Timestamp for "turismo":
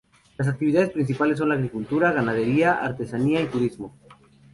3.45-3.93